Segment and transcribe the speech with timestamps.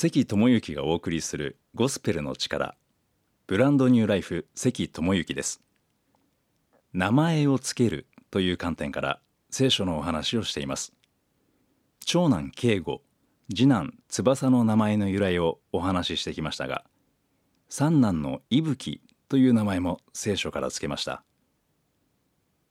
[0.00, 2.76] 関智之がお送りするゴスペルの力。
[3.48, 5.60] ブランドニューライフ関智之です。
[6.92, 9.18] 名前をつけるという観点から
[9.50, 10.92] 聖書のお話をしています。
[12.04, 13.02] 長男慶吾
[13.48, 16.84] 次男翼の名前の由来をお話ししてきましたが
[17.68, 21.24] 三男の伊吹という名前も聖書からつけました。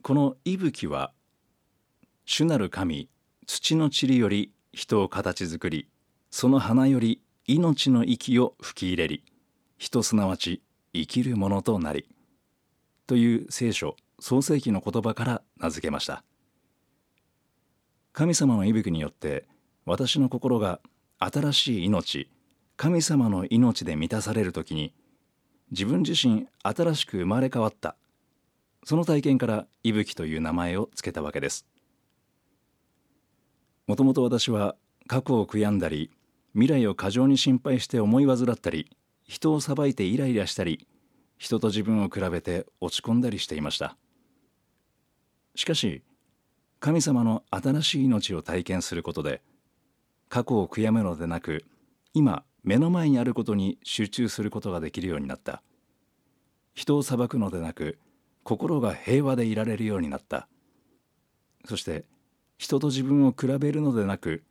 [0.00, 1.12] この伊吹は
[2.24, 3.10] 主なる神
[3.44, 5.89] 土の塵より人を形作り
[6.30, 9.24] その花より命の息を吹き入れり
[9.78, 10.62] 人すなわち
[10.92, 12.06] 生きるものとなり
[13.06, 16.22] という聖書創世記の言葉から名付けました。
[18.12, 19.46] 神様の息吹によって
[19.86, 20.80] 私の心が
[21.18, 22.28] 新しい命
[22.76, 24.92] 神様の命で満たされる時に
[25.70, 27.96] 自分自身新しく生まれ変わった
[28.84, 31.66] その体験から息吹という名前を付けたわけです。
[33.86, 36.10] もともと私は過去を悔やんだり
[36.54, 38.90] 未来を過剰に心配して思い煩ったり
[39.26, 40.86] 人を裁いてイライラしたり
[41.38, 43.96] 人と自分を比べて落ち込んだりしていました。
[45.54, 46.02] しかし
[46.80, 49.42] 神様の新しい命を体験することで
[50.28, 51.64] 過去を悔やむのでなく
[52.14, 55.62] 今目の前にあることに集中することができるようになった。
[56.74, 57.98] 人を裁くのでなく
[58.42, 60.48] 心が平和でいられるようになった。
[61.64, 62.04] そして
[62.58, 64.42] 人と自分を比べるのでなく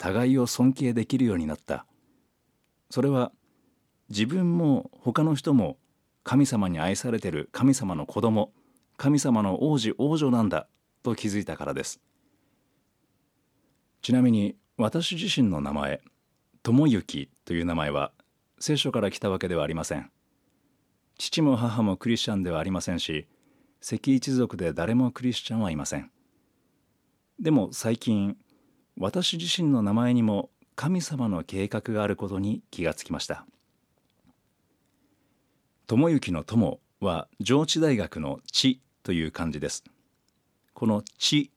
[0.00, 1.84] 互いを尊敬できるようになった。
[2.88, 3.32] それは
[4.08, 5.76] 自分も他の人も
[6.24, 8.50] 神様に愛されてる神様の子供
[8.96, 10.68] 神様の王子王女なんだ
[11.02, 12.00] と気づいたからです。
[14.00, 16.00] ちなみに私自身の名前
[16.62, 18.10] 智之という名前は
[18.58, 20.10] 聖書から来たわけではありません。
[21.18, 23.26] 父も母もクリスチャンではありませんし
[23.82, 26.10] 関一族で誰もクリスチャンはいません。
[27.38, 28.38] でも最近
[29.02, 33.46] 私自身の名前にも神様の計画があることに気がつきました。
[35.86, 39.84] 智之の友は上智大学の地という漢字です。
[40.74, 41.50] この地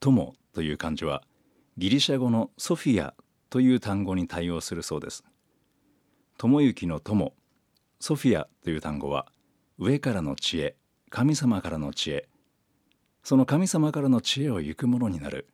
[0.00, 1.22] 友という漢字は
[1.78, 3.14] ギリシャ語のソフィア
[3.48, 5.24] という単語に対応するそうです。
[6.36, 7.32] 智之の友
[8.00, 9.32] ソフィアという単語は
[9.78, 10.76] 上からの知恵
[11.08, 12.28] 神様からの知恵
[13.24, 15.48] その神様からの知恵を行くものになる。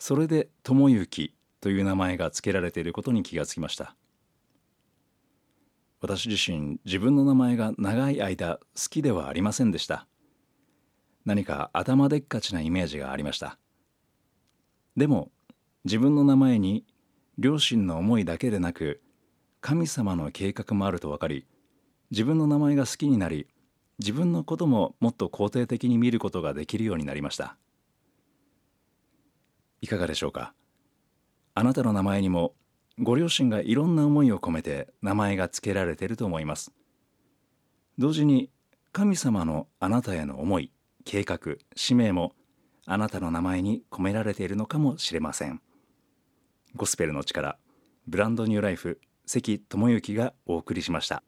[0.00, 3.94] それで智之という名前が付けられていることに気がつきました。
[6.00, 10.06] 私自身自分の名前が長い間好きではありませんでした。
[11.26, 13.58] 何か頭でっかちなイメージがありました。
[14.96, 15.30] でも
[15.84, 16.86] 自分の名前に
[17.36, 19.02] 両親の思いだけでなく
[19.60, 21.46] 神様の計画もあると分かり
[22.10, 23.48] 自分の名前が好きになり
[23.98, 27.58] 自分のことももっと肯定的に見ることができるようになりました。
[29.80, 30.54] いかがでしょうか？
[31.54, 32.54] あなたの名前にも
[32.98, 36.72] ご両親がいろんな思いを込めて名前が付けられていると思います。
[37.98, 38.50] 同時に
[38.92, 40.72] 神様のあなたへの思い
[41.04, 41.38] 計画
[41.76, 42.34] 使命も
[42.86, 45.60] あなたの名前に込められているのかもしれません。
[46.76, 47.58] ゴスペルの力
[48.06, 51.22] ブランドニューライフ関智之がお送りしました。